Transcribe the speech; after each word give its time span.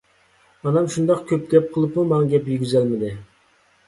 ئانام 0.69 0.85
شۇنداق 0.93 1.19
كۆپ 1.31 1.43
گەپ 1.51 1.67
قىلىپمۇ 1.75 2.05
ماڭا 2.13 2.31
گەپ 2.31 2.49
يېگۈزەلمىدى. 2.53 3.13